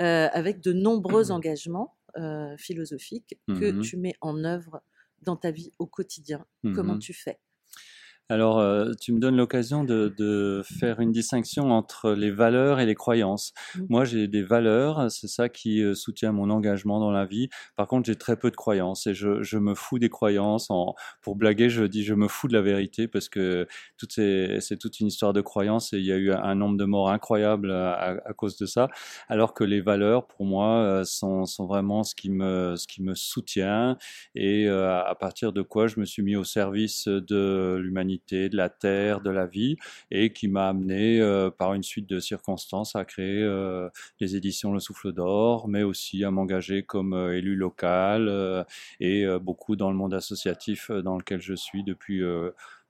Euh, 0.00 0.28
avec 0.32 0.60
de 0.60 0.72
nombreux 0.72 1.32
engagements 1.32 1.96
euh, 2.16 2.56
philosophiques 2.56 3.36
mmh. 3.48 3.58
que 3.58 3.80
tu 3.80 3.96
mets 3.96 4.14
en 4.20 4.44
œuvre 4.44 4.80
dans 5.22 5.36
ta 5.36 5.50
vie 5.50 5.72
au 5.80 5.86
quotidien. 5.86 6.46
Mmh. 6.62 6.74
Comment 6.74 6.98
tu 6.98 7.12
fais? 7.12 7.40
Alors, 8.30 8.58
euh, 8.58 8.92
tu 9.00 9.14
me 9.14 9.20
donnes 9.20 9.38
l'occasion 9.38 9.84
de, 9.84 10.12
de, 10.18 10.60
faire 10.62 11.00
une 11.00 11.12
distinction 11.12 11.70
entre 11.70 12.10
les 12.10 12.30
valeurs 12.30 12.78
et 12.78 12.84
les 12.84 12.94
croyances. 12.94 13.54
Mmh. 13.74 13.80
Moi, 13.88 14.04
j'ai 14.04 14.28
des 14.28 14.42
valeurs, 14.42 15.10
c'est 15.10 15.28
ça 15.28 15.48
qui 15.48 15.82
euh, 15.82 15.94
soutient 15.94 16.30
mon 16.32 16.50
engagement 16.50 17.00
dans 17.00 17.10
la 17.10 17.24
vie. 17.24 17.48
Par 17.74 17.86
contre, 17.86 18.04
j'ai 18.04 18.16
très 18.16 18.36
peu 18.36 18.50
de 18.50 18.56
croyances 18.56 19.06
et 19.06 19.14
je, 19.14 19.42
je 19.42 19.56
me 19.56 19.74
fous 19.74 19.98
des 19.98 20.10
croyances. 20.10 20.70
En, 20.70 20.94
pour 21.22 21.36
blaguer, 21.36 21.70
je 21.70 21.84
dis 21.84 22.04
je 22.04 22.12
me 22.12 22.28
fous 22.28 22.48
de 22.48 22.52
la 22.52 22.60
vérité 22.60 23.08
parce 23.08 23.30
que 23.30 23.66
c'est 23.96 24.76
toute 24.78 25.00
une 25.00 25.06
histoire 25.06 25.32
de 25.32 25.40
croyances 25.40 25.94
et 25.94 25.98
il 25.98 26.04
y 26.04 26.12
a 26.12 26.16
eu 26.16 26.30
un 26.30 26.54
nombre 26.54 26.76
de 26.76 26.84
morts 26.84 27.08
incroyable 27.08 27.70
à, 27.72 28.18
à 28.26 28.32
cause 28.34 28.58
de 28.58 28.66
ça. 28.66 28.88
Alors 29.30 29.54
que 29.54 29.64
les 29.64 29.80
valeurs, 29.80 30.26
pour 30.26 30.44
moi, 30.44 30.82
euh, 30.82 31.04
sont, 31.04 31.46
sont 31.46 31.64
vraiment 31.64 32.02
ce 32.02 32.14
qui 32.14 32.28
me, 32.28 32.76
ce 32.76 32.86
qui 32.86 33.02
me 33.02 33.14
soutient 33.14 33.96
et 34.34 34.68
à 34.68 35.16
partir 35.18 35.54
de 35.54 35.62
quoi 35.62 35.86
je 35.86 35.98
me 35.98 36.04
suis 36.04 36.22
mis 36.22 36.36
au 36.36 36.44
service 36.44 37.08
de 37.08 37.78
l'humanité 37.80 38.17
de 38.30 38.56
la 38.56 38.68
terre, 38.68 39.20
de 39.20 39.30
la 39.30 39.46
vie, 39.46 39.76
et 40.10 40.32
qui 40.32 40.48
m'a 40.48 40.68
amené 40.68 41.20
euh, 41.20 41.50
par 41.50 41.74
une 41.74 41.82
suite 41.82 42.08
de 42.08 42.20
circonstances 42.20 42.96
à 42.96 43.04
créer 43.04 43.42
euh, 43.42 43.88
les 44.20 44.36
éditions 44.36 44.72
Le 44.72 44.80
Souffle 44.80 45.12
d'Or, 45.12 45.68
mais 45.68 45.82
aussi 45.82 46.24
à 46.24 46.30
m'engager 46.30 46.82
comme 46.82 47.14
euh, 47.14 47.36
élu 47.36 47.56
local 47.56 48.66
et 49.00 49.26
beaucoup 49.40 49.76
dans 49.76 49.90
le 49.90 49.96
monde 49.96 50.14
associatif 50.14 50.90
dans 50.90 51.16
lequel 51.16 51.40
je 51.40 51.54
suis 51.54 51.82
depuis 51.84 52.18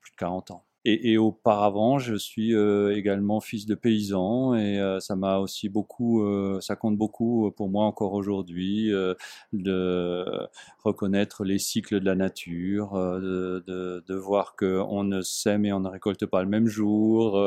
plus 0.00 0.10
de 0.10 0.16
40 0.16 0.50
ans. 0.52 0.67
Et, 0.84 1.18
auparavant, 1.18 1.98
je 1.98 2.14
suis 2.14 2.54
euh, 2.54 2.96
également 2.96 3.40
fils 3.40 3.66
de 3.66 3.74
paysan 3.74 4.54
et 4.54 4.78
euh, 4.80 5.00
ça 5.00 5.16
m'a 5.16 5.38
aussi 5.38 5.68
beaucoup, 5.68 6.22
euh, 6.22 6.60
ça 6.60 6.76
compte 6.76 6.96
beaucoup 6.96 7.50
pour 7.56 7.68
moi 7.68 7.84
encore 7.84 8.14
aujourd'hui 8.14 8.90
de 9.52 10.24
reconnaître 10.84 11.44
les 11.44 11.58
cycles 11.58 12.00
de 12.00 12.04
la 12.04 12.14
nature, 12.14 12.92
de, 12.94 13.62
de, 13.66 14.04
de, 14.06 14.14
voir 14.14 14.54
qu'on 14.56 15.04
ne 15.04 15.20
sème 15.20 15.66
et 15.66 15.72
on 15.72 15.80
ne 15.80 15.88
récolte 15.88 16.24
pas 16.26 16.42
le 16.42 16.48
même 16.48 16.68
jour 16.68 17.38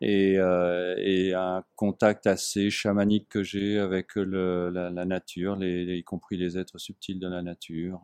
et, 0.00 0.34
et, 0.34 1.34
un 1.34 1.62
contact 1.76 2.26
assez 2.26 2.70
chamanique 2.70 3.28
que 3.28 3.42
j'ai 3.42 3.78
avec 3.78 4.14
le, 4.16 4.70
la, 4.70 4.90
la, 4.90 5.04
nature, 5.04 5.56
les, 5.56 5.98
y 5.98 6.04
compris 6.04 6.36
les 6.36 6.58
êtres 6.58 6.78
subtils 6.78 7.20
de 7.20 7.28
la 7.28 7.42
nature. 7.42 8.00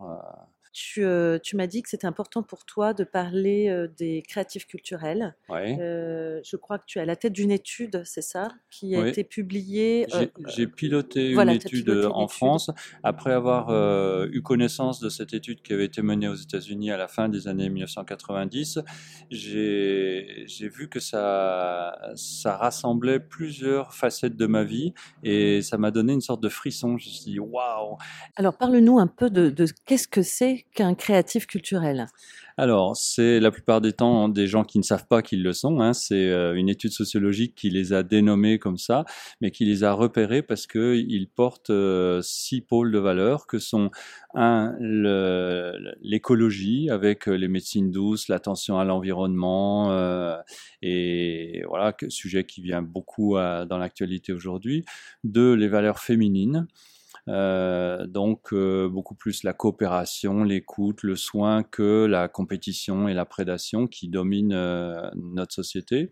Tu, 0.73 1.05
euh, 1.05 1.39
tu 1.39 1.57
m'as 1.57 1.67
dit 1.67 1.83
que 1.83 1.91
c'était 1.91 2.07
important 2.07 2.43
pour 2.43 2.65
toi 2.65 2.95
de 2.95 3.05
parler 3.05 3.69
euh, 3.69 3.89
des 3.99 4.23
créatifs 4.27 4.67
culturels. 4.67 5.37
Euh, 5.51 6.41
je 6.43 6.57
crois 6.57 6.79
que 6.79 6.85
tu 6.87 6.99
es 6.99 7.03
à 7.03 7.05
la 7.05 7.15
tête 7.15 7.35
d'une 7.35 7.51
étude, 7.51 8.03
c'est 8.07 8.23
ça, 8.23 8.49
qui 8.71 8.97
a 8.97 9.07
été 9.07 9.23
publiée. 9.23 10.07
J'ai 10.49 10.67
piloté 10.67 11.31
une 11.31 11.49
étude 11.51 11.91
en 12.11 12.27
France 12.27 12.71
après 13.03 13.33
avoir 13.33 13.71
eu 14.27 14.41
connaissance 14.43 15.01
de 15.01 15.11
cette 15.11 15.35
étude 15.35 15.61
qui 15.63 15.75
avait 15.75 15.85
été 15.85 16.01
menée 16.01 16.29
aux 16.29 16.35
États-Unis 16.35 16.91
à 16.91 16.97
la 16.97 17.09
fin 17.09 17.29
des 17.29 17.49
années 17.49 17.69
1990. 17.69 18.81
J'ai 19.31 20.47
vu 20.69 20.89
que 20.89 21.01
ça, 21.01 21.99
ça 22.15 22.57
rassemblait 22.57 23.21
plusieurs 23.21 23.95
facettes 23.95 24.37
de 24.37 24.47
ma 24.47 24.65
vie 24.65 24.95
et 25.23 25.61
ça 25.61 25.77
m'a 25.77 25.91
donné 25.91 26.15
une 26.15 26.21
sorte 26.23 26.43
de 26.43 26.49
frisson. 26.49 26.97
Je 26.97 27.09
me 27.09 27.13
suis 27.13 27.33
dit 27.33 27.41
waouh. 27.41 27.99
Alors 28.37 28.57
parle-nous 28.57 28.99
un 28.99 29.07
peu 29.07 29.29
de, 29.29 29.51
de 29.51 29.67
qu'est-ce 29.85 30.09
que 30.09 30.23
c'est 30.23 30.62
qu'un 30.75 30.95
créatif 30.95 31.47
culturel 31.47 32.07
alors, 32.59 32.97
c'est 32.97 33.41
la 33.41 33.51
plupart 33.51 33.81
des 33.81 33.93
temps 33.93 34.29
des 34.29 34.47
gens 34.47 34.65
qui 34.65 34.79
ne 34.79 34.83
savent 34.83 35.07
pas 35.07 35.23
qu'ils 35.23 35.43
le 35.43 35.53
sont. 35.53 35.81
Hein. 35.81 35.95
C'est 35.95 36.29
euh, 36.29 36.55
une 36.55 36.69
étude 36.69 36.93
sociologique 36.93 37.55
qui 37.55 37.71
les 37.71 37.93
a 37.93 38.03
dénommés 38.03 38.59
comme 38.59 38.77
ça, 38.77 39.05
mais 39.41 39.51
qui 39.51 39.65
les 39.65 39.85
a 39.85 39.93
repérés 39.93 40.43
parce 40.43 40.67
qu'ils 40.67 41.29
portent 41.35 41.71
euh, 41.71 42.21
six 42.23 42.61
pôles 42.61 42.93
de 42.93 42.99
valeur 42.99 43.47
que 43.47 43.59
sont 43.59 43.91
un 44.35 44.77
l'écologie 46.01 46.91
avec 46.91 47.29
euh, 47.29 47.35
les 47.35 47.49
médecines 47.49 47.91
douces, 47.91 48.29
l'attention 48.29 48.79
à 48.79 48.85
l'environnement 48.85 49.63
et 50.83 51.63
voilà 51.69 51.95
sujet 52.09 52.45
qui 52.45 52.63
vient 52.63 52.83
beaucoup 52.83 53.35
dans 53.35 53.79
l'actualité 53.79 54.33
aujourd'hui. 54.33 54.85
Deux, 55.25 55.55
les 55.55 55.69
valeurs 55.69 55.99
féminines. 55.99 56.67
Euh, 57.29 58.07
donc 58.07 58.53
euh, 58.53 58.89
beaucoup 58.89 59.15
plus 59.15 59.45
la 59.45 59.53
coopération, 59.53 60.43
l'écoute, 60.45 61.03
le 61.03 61.17
soin 61.17 61.63
que 61.63 62.05
la 62.07 62.29
compétition 62.29 63.09
et 63.09 63.15
la 63.15 63.25
prédation 63.25 63.87
qui 63.87 64.09
dominent 64.09 64.53
euh, 64.53 65.09
notre 65.15 65.55
société. 65.55 66.11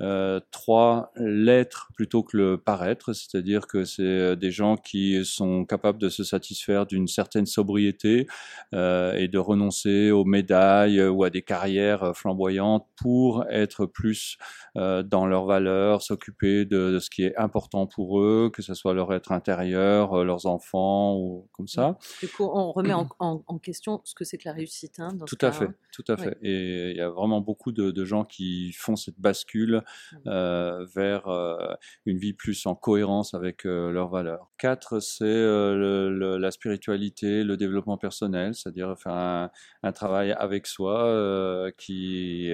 Euh, 0.00 0.40
trois, 0.50 1.12
l'être 1.16 1.88
plutôt 1.94 2.22
que 2.22 2.36
le 2.36 2.58
paraître, 2.58 3.12
c'est-à-dire 3.12 3.66
que 3.66 3.84
c'est 3.84 4.02
euh, 4.02 4.36
des 4.36 4.50
gens 4.50 4.76
qui 4.76 5.24
sont 5.24 5.64
capables 5.64 5.98
de 5.98 6.08
se 6.08 6.24
satisfaire 6.24 6.86
d'une 6.86 7.06
certaine 7.06 7.46
sobriété 7.46 8.26
euh, 8.74 9.12
et 9.14 9.28
de 9.28 9.38
renoncer 9.38 10.10
aux 10.10 10.24
médailles 10.24 11.02
ou 11.02 11.24
à 11.24 11.30
des 11.30 11.42
carrières 11.42 12.16
flamboyantes 12.16 12.86
pour 12.96 13.44
être 13.50 13.86
plus 13.86 14.38
euh, 14.76 15.02
dans 15.02 15.26
leurs 15.26 15.46
valeurs, 15.46 16.00
s'occuper 16.02 16.64
de, 16.64 16.92
de, 16.92 16.98
ce 17.00 17.10
qui 17.10 17.24
est 17.24 17.36
important 17.36 17.86
pour 17.86 18.20
eux, 18.20 18.50
que 18.52 18.62
ce 18.62 18.74
soit 18.74 18.94
leur 18.94 19.12
être 19.12 19.32
intérieur, 19.32 20.14
euh, 20.14 20.24
leurs 20.24 20.46
enfants 20.46 21.16
ou 21.16 21.48
comme 21.52 21.66
ça. 21.66 21.98
Du 22.20 22.28
coup, 22.28 22.44
on 22.44 22.70
remet 22.70 22.92
en, 22.92 23.08
en, 23.18 23.42
en 23.46 23.58
question 23.58 24.00
ce 24.04 24.14
que 24.14 24.24
c'est 24.24 24.38
que 24.38 24.48
la 24.48 24.52
réussite. 24.52 25.00
Hein, 25.00 25.12
dans 25.14 25.24
tout 25.24 25.38
à 25.40 25.50
fait, 25.50 25.68
tout 25.92 26.04
à 26.08 26.16
fait. 26.16 26.38
Et 26.42 26.90
il 26.90 26.96
y 26.96 27.00
a 27.00 27.10
vraiment 27.10 27.40
beaucoup 27.40 27.72
de, 27.72 27.90
de 27.90 28.04
gens 28.04 28.24
qui 28.24 28.72
font 28.72 28.96
cette 28.96 29.18
bascule 29.18 29.74
euh, 29.76 29.80
vers 30.24 31.28
euh, 31.28 31.74
une 32.06 32.18
vie 32.18 32.32
plus 32.32 32.66
en 32.66 32.74
cohérence 32.74 33.34
avec 33.34 33.66
euh, 33.66 33.90
leurs 33.90 34.08
valeurs. 34.08 34.49
Quatre, 34.60 35.00
c'est 35.00 35.24
le, 35.24 36.36
la 36.38 36.50
spiritualité, 36.50 37.44
le 37.44 37.56
développement 37.56 37.96
personnel, 37.96 38.54
c'est-à-dire 38.54 38.94
faire 38.98 39.14
un, 39.14 39.92
travail 39.92 40.32
avec 40.32 40.66
soi 40.66 41.70
qui 41.78 42.52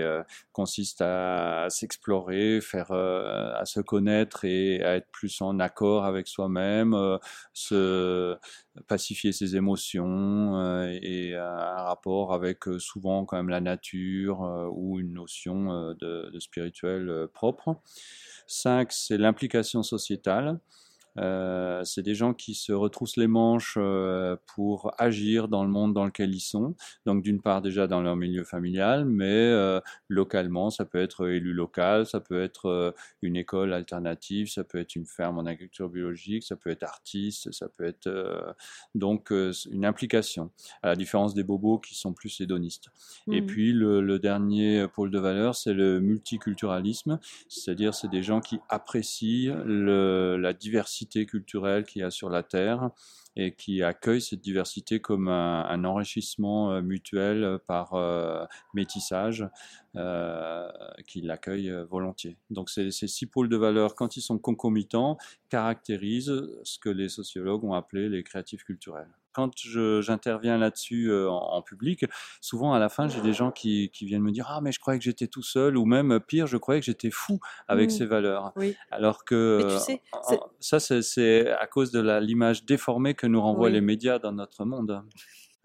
consiste 0.52 1.02
à, 1.02 1.66
s'explorer, 1.68 2.60
à 2.88 3.62
se 3.64 3.80
connaître 3.80 4.44
et 4.44 4.84
à 4.84 4.94
être 4.94 5.08
plus 5.10 5.40
en 5.40 5.58
accord 5.58 6.04
avec 6.04 6.28
soi-même, 6.28 7.18
se 7.52 8.38
pacifier 8.86 9.32
ses 9.32 9.56
émotions 9.56 10.56
euh, 10.56 10.98
et 11.02 11.34
un 11.34 11.82
rapport 11.82 12.32
avec 12.32 12.68
euh, 12.68 12.78
souvent 12.78 13.24
quand 13.24 13.36
même 13.36 13.48
la 13.48 13.60
nature 13.60 14.44
euh, 14.44 14.68
ou 14.70 15.00
une 15.00 15.12
notion 15.12 15.94
de, 15.94 16.30
de 16.30 16.40
spirituel 16.40 17.28
propre. 17.32 17.76
Cinq, 18.46 18.92
c'est 18.92 19.18
l'implication 19.18 19.82
sociétale. 19.82 20.60
Euh, 21.18 21.82
c'est 21.84 22.02
des 22.02 22.14
gens 22.14 22.34
qui 22.34 22.54
se 22.54 22.72
retroussent 22.72 23.16
les 23.16 23.26
manches 23.26 23.76
euh, 23.78 24.36
pour 24.54 24.92
agir 24.98 25.48
dans 25.48 25.64
le 25.64 25.70
monde 25.70 25.94
dans 25.94 26.04
lequel 26.04 26.34
ils 26.34 26.40
sont. 26.40 26.74
Donc 27.04 27.22
d'une 27.22 27.40
part 27.40 27.62
déjà 27.62 27.86
dans 27.86 28.02
leur 28.02 28.16
milieu 28.16 28.44
familial, 28.44 29.04
mais 29.04 29.24
euh, 29.26 29.80
localement, 30.08 30.70
ça 30.70 30.84
peut 30.84 31.00
être 31.00 31.28
élu 31.28 31.52
local, 31.52 32.06
ça 32.06 32.20
peut 32.20 32.40
être 32.40 32.94
une 33.22 33.36
école 33.36 33.72
alternative, 33.72 34.48
ça 34.48 34.64
peut 34.64 34.78
être 34.78 34.94
une 34.94 35.06
ferme 35.06 35.38
en 35.38 35.46
agriculture 35.46 35.88
biologique, 35.88 36.42
ça 36.42 36.56
peut 36.56 36.70
être 36.70 36.82
artiste, 36.82 37.52
ça 37.52 37.68
peut 37.68 37.84
être 37.84 38.54
donc 38.94 39.30
une 39.30 39.84
implication, 39.84 40.50
à 40.82 40.88
la 40.88 40.96
différence 40.96 41.34
des 41.34 41.44
bobos 41.44 41.78
qui 41.78 41.94
sont 41.94 42.12
plus 42.12 42.40
hédonistes. 42.40 42.88
Et 43.30 43.40
mmh. 43.40 43.46
puis 43.46 43.72
le, 43.72 44.00
le, 44.00 44.18
dernier 44.18 44.86
pôle 44.88 45.10
de 45.10 45.18
valeur, 45.18 45.54
c'est 45.54 45.74
le 45.74 46.00
multiculturalisme, 46.00 47.18
c'est-à-dire 47.48 47.94
c'est 47.94 48.10
des 48.10 48.22
gens 48.22 48.40
qui 48.40 48.58
apprécient 48.68 49.56
le, 49.64 50.36
la 50.36 50.52
diversité 50.52 51.05
culturelle 51.06 51.84
qu'il 51.84 52.02
y 52.02 52.04
a 52.04 52.10
sur 52.10 52.28
la 52.28 52.42
Terre 52.42 52.90
et 53.36 53.54
qui 53.54 53.82
accueille 53.82 54.20
cette 54.20 54.40
diversité 54.40 55.00
comme 55.00 55.28
un, 55.28 55.84
enrichissement 55.84 56.72
euh, 56.72 56.80
mutuel 56.80 57.44
euh, 57.44 57.58
par 57.58 57.94
euh, 57.94 58.44
métissage, 58.74 59.46
qui 61.06 61.22
l'accueille 61.22 61.72
volontiers. 61.88 62.36
Donc 62.50 62.68
ces, 62.68 62.90
ces, 62.90 63.06
six 63.06 63.24
pôles 63.24 63.48
de 63.48 63.56
valeur, 63.56 63.94
quand 63.94 64.18
ils 64.18 64.20
sont 64.20 64.38
concomitants, 64.38 65.16
caractérisent 65.48 66.50
ce 66.64 66.78
que 66.78 66.90
les 66.90 67.08
sociologues 67.08 67.64
ont 67.64 67.72
appelé 67.72 68.10
les 68.10 68.22
créatifs 68.22 68.62
culturels 68.62 69.08
quand 69.36 69.50
j'interviens 70.00 70.56
là-dessus 70.56 71.10
euh, 71.10 71.28
en, 71.28 71.60
public, 71.60 72.06
souvent 72.40 72.72
à 72.72 72.78
la 72.78 72.88
fin, 72.88 73.06
j'ai 73.06 73.20
des 73.20 73.34
gens 73.34 73.50
qui, 73.50 73.90
qui, 73.90 74.06
viennent 74.06 74.22
me 74.22 74.32
dire 74.32 74.46
Ah, 74.48 74.62
mais 74.62 74.72
je 74.72 74.80
croyais 74.80 74.98
que 74.98 75.04
j'étais 75.04 75.26
tout 75.26 75.42
seul, 75.42 75.76
ou 75.76 75.84
même 75.84 76.20
pire, 76.20 76.46
je 76.46 76.56
croyais 76.56 76.80
que 76.80 76.86
j'étais 76.86 77.10
fou 77.10 77.38
avec 77.68 77.88
mmh. 77.88 77.90
ces 77.90 78.06
valeurs. 78.06 78.52
Oui. 78.56 78.74
Alors 78.90 79.26
que 79.26 79.68
tu 79.68 79.78
sais, 79.78 80.02
ça, 80.58 80.80
c'est 80.80 81.50
à 81.50 81.66
cause 81.66 81.90
de 81.90 82.00
l'image 82.18 82.64
déformée 82.64 83.12
que 83.12 83.26
nous 83.26 83.42
renvoient 83.42 83.68
les 83.68 83.82
médias 83.82 84.18
dans 84.18 84.32
notre 84.32 84.64
monde. 84.64 85.02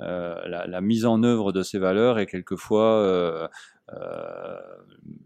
Euh, 0.01 0.35
la, 0.47 0.65
la, 0.65 0.81
mise 0.81 1.05
en 1.05 1.21
œuvre 1.21 1.51
de 1.51 1.61
ces 1.61 1.77
valeurs 1.77 2.17
est 2.17 2.25
quelquefois 2.25 2.95
euh, 2.95 3.43
euh, 3.43 3.49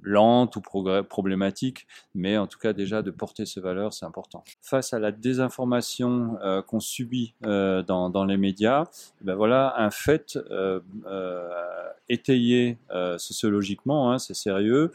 lente 0.06 0.56
ou 0.56 0.62
problématique, 0.62 1.88
mais 2.14 2.38
en 2.38 2.48
tout 2.48 2.60
cas 2.60 2.74
déjà 2.74 3.02
de 3.02 3.12
porter 3.12 3.46
ces 3.46 3.60
valeurs, 3.60 3.94
c'est 3.94 4.06
important. 4.06 4.44
Face 4.62 4.94
à 4.94 5.00
la 5.00 5.12
désinformation 5.12 6.38
euh, 6.44 6.62
qu'on 6.62 6.80
subit 6.80 7.34
euh, 7.46 7.82
dans, 7.82 8.10
dans, 8.10 8.26
les 8.26 8.38
médias, 8.38 8.86
ben 9.22 9.36
voilà 9.36 9.76
un 9.78 9.92
fait 9.92 10.38
euh, 10.52 10.80
euh, 11.08 11.50
étayé 12.08 12.78
sociologiquement, 13.18 14.12
hein, 14.12 14.20
c'est 14.20 14.36
sérieux, 14.36 14.92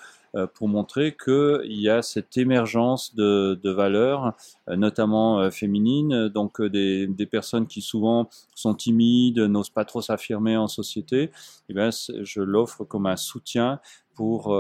pour 0.55 0.69
montrer 0.69 1.17
qu'il 1.17 1.81
y 1.81 1.89
a 1.89 2.03
cette 2.03 2.37
émergence 2.37 3.15
de, 3.15 3.59
de 3.63 3.71
valeurs, 3.71 4.35
notamment 4.69 5.51
féminines, 5.51 6.29
donc 6.29 6.63
des, 6.63 7.07
des, 7.07 7.27
personnes 7.27 7.67
qui 7.67 7.81
souvent 7.81 8.29
sont 8.55 8.75
timides, 8.75 9.39
n'osent 9.39 9.71
pas 9.71 9.85
trop 9.85 10.03
s'affirmer 10.03 10.57
en 10.57 10.69
société. 10.69 11.31
Eh 11.69 11.75
bien, 11.75 11.91
je 11.91 12.41
l'offre 12.41 12.85
comme 12.85 13.07
un 13.07 13.17
soutien 13.17 13.81
pour, 14.15 14.57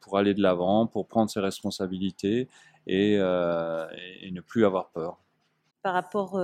pour 0.00 0.18
aller 0.18 0.34
de 0.34 0.42
l'avant, 0.42 0.86
pour 0.86 1.06
prendre 1.06 1.30
ses 1.30 1.40
responsabilités 1.40 2.48
et, 2.86 3.14
et 3.14 4.30
ne 4.30 4.40
plus 4.40 4.64
avoir 4.64 4.88
peur 4.90 5.18
par 5.86 5.94
rapport 5.94 6.42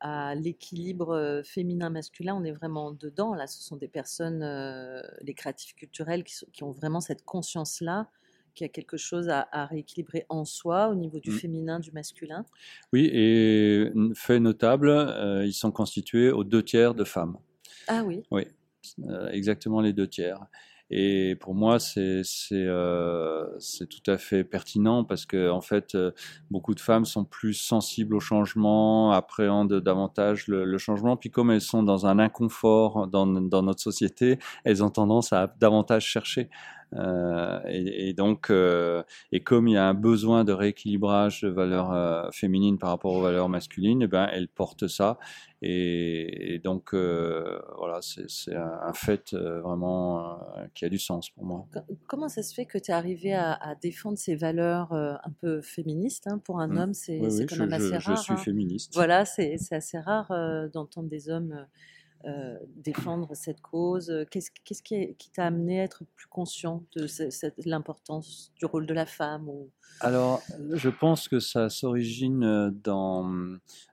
à 0.00 0.34
l'équilibre 0.34 1.40
féminin-masculin, 1.46 2.36
on 2.38 2.44
est 2.44 2.52
vraiment 2.52 2.90
dedans. 2.92 3.32
Là, 3.32 3.46
ce 3.46 3.62
sont 3.62 3.76
des 3.76 3.88
personnes, 3.88 4.44
les 5.22 5.32
créatifs 5.32 5.74
culturels, 5.74 6.24
qui, 6.24 6.62
ont 6.62 6.72
vraiment 6.72 7.00
cette 7.00 7.24
conscience-là, 7.24 8.10
qu'il 8.54 8.66
y 8.66 8.68
a 8.68 8.68
quelque 8.68 8.98
chose 8.98 9.30
à, 9.30 9.64
rééquilibrer 9.64 10.26
en 10.28 10.44
soi 10.44 10.88
au 10.88 10.94
niveau 10.94 11.20
du 11.20 11.30
mmh. 11.30 11.38
féminin, 11.38 11.80
du 11.80 11.90
masculin. 11.92 12.44
Oui, 12.92 13.08
et 13.10 13.90
fait 14.14 14.40
notable, 14.40 14.90
ils 15.46 15.54
sont 15.54 15.72
constitués 15.72 16.30
aux 16.30 16.44
deux 16.44 16.62
tiers 16.62 16.94
de 16.94 17.04
femmes. 17.04 17.38
Ah 17.88 18.02
oui. 18.04 18.24
Oui, 18.30 18.42
exactement 19.30 19.80
les 19.80 19.94
deux 19.94 20.06
tiers. 20.06 20.44
Et 20.90 21.36
pour 21.40 21.54
moi, 21.54 21.78
c'est 21.80 22.22
euh, 22.52 23.44
tout 23.90 24.10
à 24.10 24.18
fait 24.18 24.44
pertinent 24.44 25.02
parce 25.04 25.26
que 25.26 25.50
en 25.50 25.60
fait, 25.60 25.94
euh, 25.96 26.12
beaucoup 26.50 26.74
de 26.74 26.80
femmes 26.80 27.04
sont 27.04 27.24
plus 27.24 27.54
sensibles 27.54 28.14
au 28.14 28.20
changement, 28.20 29.10
appréhendent 29.10 29.80
davantage 29.80 30.46
le, 30.46 30.64
le, 30.64 30.78
changement. 30.78 31.16
Puis 31.16 31.30
comme 31.30 31.50
elles 31.50 31.60
sont 31.60 31.82
dans 31.82 32.06
un 32.06 32.20
inconfort 32.20 33.08
dans, 33.08 33.26
dans 33.26 33.62
notre 33.62 33.80
société, 33.80 34.38
elles 34.64 34.84
ont 34.84 34.90
tendance 34.90 35.32
à 35.32 35.52
davantage 35.58 36.04
chercher. 36.04 36.50
Euh, 36.94 37.60
et, 37.68 38.08
et, 38.08 38.12
donc, 38.12 38.50
euh, 38.50 39.02
et 39.32 39.40
comme 39.40 39.68
il 39.68 39.74
y 39.74 39.76
a 39.76 39.86
un 39.86 39.94
besoin 39.94 40.44
de 40.44 40.52
rééquilibrage 40.52 41.42
de 41.42 41.48
valeurs 41.48 41.92
euh, 41.92 42.30
féminines 42.32 42.78
par 42.78 42.90
rapport 42.90 43.12
aux 43.12 43.22
valeurs 43.22 43.48
masculines, 43.48 44.02
eh 44.02 44.06
ben, 44.06 44.28
elle 44.32 44.48
porte 44.48 44.86
ça. 44.86 45.18
Et, 45.62 46.54
et 46.54 46.58
donc, 46.58 46.92
voilà, 46.92 48.00
c'est 48.02 48.54
un, 48.54 48.92
fait 48.92 49.34
vraiment 49.34 50.38
qui 50.74 50.84
a 50.84 50.88
du 50.88 50.98
sens 50.98 51.30
pour 51.30 51.44
moi. 51.44 51.66
Comment 52.06 52.28
ça 52.28 52.42
se 52.42 52.54
fait 52.54 52.66
que 52.66 52.78
tu 52.78 52.90
es 52.90 52.94
arrivé 52.94 53.32
à, 53.32 53.52
à, 53.54 53.74
défendre 53.74 54.18
ces 54.18 54.36
valeurs 54.36 54.92
un 54.92 55.32
peu 55.40 55.62
féministes 55.62 56.26
hein, 56.26 56.38
Pour 56.38 56.60
un 56.60 56.68
mmh. 56.68 56.78
homme, 56.78 56.94
c'est 56.94 57.20
oui, 57.20 57.46
quand 57.46 57.56
même 57.56 57.72
assez 57.72 57.98
je, 57.98 58.06
rare. 58.06 58.16
Je 58.16 58.22
suis 58.22 58.32
hein. 58.34 58.36
féministe. 58.36 58.92
Voilà, 58.94 59.24
c'est 59.24 59.56
assez 59.70 59.98
rare 59.98 60.30
d'entendre 60.72 61.08
des 61.08 61.30
hommes 61.30 61.66
euh, 62.26 62.58
défendre 62.74 63.34
cette 63.34 63.60
cause 63.60 64.12
Qu'est-ce 64.30 64.82
qui 64.82 65.30
t'a 65.32 65.46
amené 65.46 65.80
à 65.80 65.84
être 65.84 66.04
plus 66.16 66.26
conscient 66.26 66.84
de 66.94 67.06
l'importance 67.64 68.52
du 68.56 68.66
rôle 68.66 68.86
de 68.86 68.94
la 68.94 69.06
femme. 69.06 69.48
Alors, 70.00 70.42
je 70.72 70.88
pense 70.88 71.28
que 71.28 71.40
ça 71.40 71.68
s'origine 71.68 72.70
dans, 72.82 73.32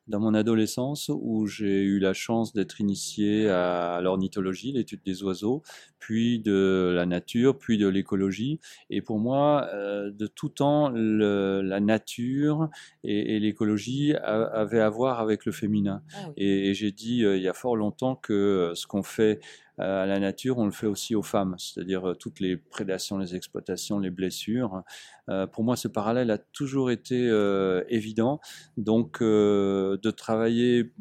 dans 0.07 0.19
mon 0.19 0.33
adolescence 0.33 1.09
où 1.13 1.47
j'ai 1.47 1.81
eu 1.81 1.99
la 1.99 2.13
chance 2.13 2.53
d'être 2.53 2.81
initié 2.81 3.49
à 3.49 4.01
l'ornithologie, 4.01 4.71
l'étude 4.73 5.01
des 5.05 5.23
oiseaux, 5.23 5.61
puis 5.99 6.39
de 6.39 6.91
la 6.93 7.05
nature, 7.05 7.57
puis 7.57 7.77
de 7.77 7.87
l'écologie. 7.87 8.59
Et 8.89 9.01
pour 9.01 9.19
moi, 9.19 9.69
euh, 9.73 10.11
de 10.11 10.27
tout 10.27 10.49
temps, 10.49 10.89
le, 10.89 11.61
la 11.61 11.79
nature 11.79 12.69
et, 13.03 13.35
et 13.35 13.39
l'écologie 13.39 14.13
avaient 14.15 14.81
à 14.81 14.89
voir 14.89 15.21
avec 15.21 15.45
le 15.45 15.51
féminin. 15.51 16.03
Ah 16.13 16.17
oui. 16.27 16.33
Et, 16.37 16.69
et 16.69 16.73
j'ai 16.73 16.91
dit 16.91 17.23
euh, 17.23 17.37
il 17.37 17.43
y 17.43 17.47
a 17.47 17.53
fort 17.53 17.77
longtemps 17.77 18.15
que 18.15 18.73
ce 18.75 18.85
qu'on 18.85 19.03
fait 19.03 19.39
euh, 19.39 19.39
à 19.77 20.05
la 20.05 20.19
nature, 20.19 20.59
on 20.59 20.65
le 20.65 20.71
fait 20.71 20.87
aussi 20.87 21.15
aux 21.15 21.23
femmes, 21.23 21.55
c'est-à-dire 21.57 22.09
euh, 22.09 22.13
toutes 22.15 22.39
les 22.39 22.57
prédations, 22.57 23.17
les 23.17 23.35
exploitations, 23.35 23.99
les 23.99 24.11
blessures. 24.11 24.83
Euh, 25.29 25.47
pour 25.47 25.63
moi, 25.63 25.75
ce 25.75 25.87
parallèle 25.87 26.31
a 26.31 26.37
toujours 26.37 26.91
été 26.91 27.27
euh, 27.29 27.83
évident. 27.89 28.39
Donc, 28.77 29.21
euh, 29.21 29.97
de 30.01 30.11
travailler 30.11 30.91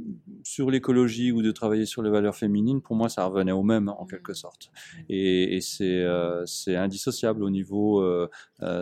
sur 0.42 0.70
l'écologie 0.70 1.32
ou 1.32 1.42
de 1.42 1.50
travailler 1.50 1.86
sur 1.86 2.02
les 2.02 2.10
valeurs 2.10 2.36
féminines, 2.36 2.80
pour 2.80 2.96
moi, 2.96 3.08
ça 3.08 3.24
revenait 3.24 3.52
au 3.52 3.62
même 3.62 3.88
en 3.88 4.06
quelque 4.06 4.34
sorte. 4.34 4.70
Et, 5.08 5.58
c'est 5.60 6.76
indissociable 6.76 7.42
au 7.44 7.50
niveau 7.50 8.04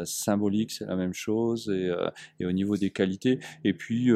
symbolique, 0.04 0.70
c'est 0.70 0.86
la 0.86 0.96
même 0.96 1.12
chose, 1.12 1.70
et, 1.70 1.90
et, 2.38 2.46
au 2.46 2.52
niveau 2.52 2.76
des 2.76 2.90
qualités. 2.90 3.38
Et 3.64 3.74
puis 3.74 4.10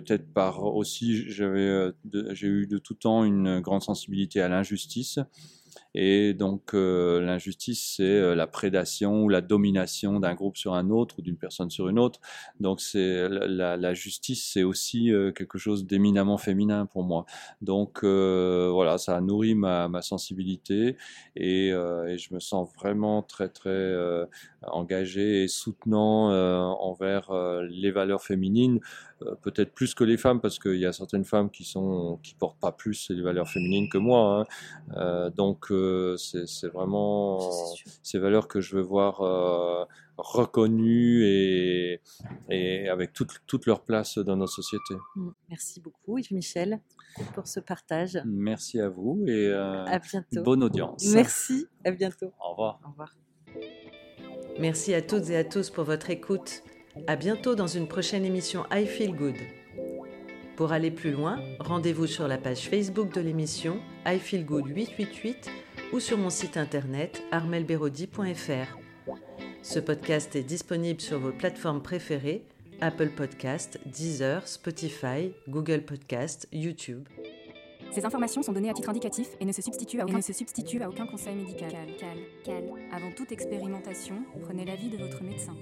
peut-être 0.00 0.32
par 0.32 0.64
aussi, 0.64 1.30
j'avais, 1.30 1.60
euh, 1.60 1.92
j'ai 2.32 2.48
eu 2.48 2.66
de 2.66 2.78
tout 2.78 2.94
temps 2.94 3.22
une 3.22 3.60
grande 3.60 3.82
sensibilité 3.82 4.40
à 4.40 4.48
l'injustice. 4.48 5.20
Et 5.94 6.34
donc 6.34 6.74
euh, 6.74 7.20
l'injustice, 7.20 7.94
c'est 7.96 8.02
euh, 8.02 8.34
la 8.34 8.46
prédation 8.46 9.22
ou 9.22 9.28
la 9.28 9.40
domination 9.40 10.18
d'un 10.18 10.34
groupe 10.34 10.56
sur 10.56 10.74
un 10.74 10.90
autre 10.90 11.16
ou 11.18 11.22
d'une 11.22 11.36
personne 11.36 11.70
sur 11.70 11.88
une 11.88 11.98
autre. 11.98 12.20
Donc 12.58 12.80
c'est 12.80 13.28
la, 13.28 13.76
la, 13.76 13.94
justice, 13.94 14.50
c'est 14.52 14.64
aussi 14.64 15.12
euh, 15.12 15.30
quelque 15.30 15.58
chose 15.58 15.86
d'éminemment 15.86 16.38
féminin 16.38 16.86
pour 16.86 17.04
moi. 17.04 17.26
Donc 17.62 18.00
euh, 18.02 18.70
voilà, 18.72 18.98
ça 18.98 19.16
a 19.16 19.20
nourri 19.20 19.54
ma, 19.54 19.88
ma 19.88 20.02
sensibilité 20.02 20.96
et, 21.36 21.72
euh, 21.72 22.06
et, 22.08 22.18
je 22.18 22.34
me 22.34 22.40
sens 22.40 22.68
vraiment 22.74 23.22
très 23.22 23.48
très 23.48 23.70
euh, 23.70 24.26
engagé 24.62 25.44
et 25.44 25.48
soutenant 25.48 26.30
envers 26.80 27.32
les 27.62 27.90
valeurs 27.90 28.22
féminines 28.22 28.80
peut-être 29.42 29.72
plus 29.72 29.94
que 29.94 30.04
les 30.04 30.16
femmes 30.16 30.40
parce 30.40 30.58
qu'il 30.58 30.78
y 30.78 30.86
a 30.86 30.92
certaines 30.92 31.24
femmes 31.24 31.50
qui 31.50 31.64
sont 31.64 32.18
qui 32.22 32.34
portent 32.34 32.58
pas 32.58 32.72
plus 32.72 33.10
les 33.10 33.22
valeurs 33.22 33.48
féminines 33.48 33.88
que 33.88 33.98
moi 33.98 34.40
hein. 34.40 34.96
euh, 34.96 35.30
donc 35.30 35.70
euh, 35.70 35.83
c'est 36.16 36.68
vraiment 36.68 37.38
ces 38.02 38.18
valeurs 38.18 38.48
que 38.48 38.60
je 38.60 38.76
veux 38.76 38.82
voir 38.82 39.20
euh, 39.20 39.84
reconnues 40.16 41.24
et, 41.24 42.00
et 42.50 42.88
avec 42.88 43.12
toute, 43.12 43.40
toute 43.46 43.66
leur 43.66 43.82
place 43.82 44.18
dans 44.18 44.36
nos 44.36 44.46
sociétés. 44.46 44.94
Mmh. 45.16 45.30
Merci 45.50 45.80
beaucoup 45.80 46.18
Yves 46.18 46.32
Michel 46.32 46.80
pour 47.34 47.46
ce 47.46 47.60
partage. 47.60 48.20
Merci 48.24 48.80
à 48.80 48.88
vous 48.88 49.24
et 49.26 49.52
à 49.52 49.98
bientôt. 49.98 50.42
bonne 50.42 50.64
audience. 50.64 51.04
Merci, 51.12 51.66
à 51.84 51.90
bientôt. 51.90 52.32
Au 52.40 52.50
revoir. 52.50 52.80
Au 52.84 52.90
revoir. 52.90 53.14
Merci 54.58 54.94
à 54.94 55.02
toutes 55.02 55.30
et 55.30 55.36
à 55.36 55.44
tous 55.44 55.70
pour 55.70 55.84
votre 55.84 56.10
écoute. 56.10 56.62
À 57.08 57.16
bientôt 57.16 57.56
dans 57.56 57.66
une 57.66 57.88
prochaine 57.88 58.24
émission 58.24 58.64
I 58.70 58.86
Feel 58.86 59.16
Good. 59.16 59.34
Pour 60.56 60.70
aller 60.70 60.92
plus 60.92 61.10
loin, 61.10 61.40
rendez-vous 61.58 62.06
sur 62.06 62.28
la 62.28 62.38
page 62.38 62.68
Facebook 62.68 63.12
de 63.12 63.20
l'émission 63.20 63.80
I 64.06 64.20
Feel 64.20 64.46
Good 64.46 64.68
888 64.68 65.50
ou 65.94 66.00
sur 66.00 66.18
mon 66.18 66.28
site 66.28 66.56
internet 66.56 67.22
armelberodi.fr. 67.30 69.12
Ce 69.62 69.78
podcast 69.78 70.34
est 70.34 70.42
disponible 70.42 71.00
sur 71.00 71.20
vos 71.20 71.30
plateformes 71.30 71.80
préférées 71.80 72.42
Apple 72.80 73.10
Podcast, 73.10 73.78
Deezer, 73.86 74.48
Spotify, 74.48 75.32
Google 75.48 75.82
Podcast, 75.82 76.48
YouTube. 76.52 77.08
Ces 77.92 78.04
informations 78.04 78.42
sont 78.42 78.52
données 78.52 78.70
à 78.70 78.74
titre 78.74 78.90
indicatif 78.90 79.28
et 79.38 79.44
ne 79.44 79.52
se 79.52 79.62
substituent 79.62 80.00
à 80.00 80.04
aucun, 80.04 80.20
se 80.20 80.32
substituent 80.32 80.82
à 80.82 80.88
aucun 80.88 81.06
conseil 81.06 81.36
médical. 81.36 81.70
Cal, 81.70 81.86
cal, 81.96 82.18
cal. 82.44 82.64
Avant 82.90 83.12
toute 83.12 83.30
expérimentation, 83.30 84.16
prenez 84.42 84.64
l'avis 84.64 84.88
de 84.88 84.96
votre 84.96 85.22
médecin. 85.22 85.54